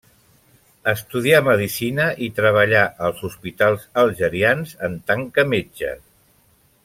[0.91, 5.93] Estudià Medicina i treballà als hospitals algerians en tant que metge.